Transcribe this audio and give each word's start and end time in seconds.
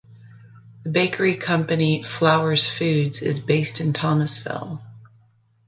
The 0.81 0.89
bakery 0.89 1.35
company 1.35 2.01
Flowers 2.01 2.67
Foods 2.67 3.21
is 3.21 3.39
based 3.39 3.79
in 3.79 3.93
Thomasville. 3.93 4.81